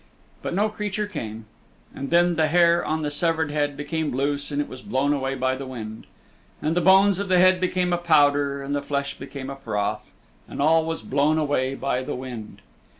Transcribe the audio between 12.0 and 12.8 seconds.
the wind.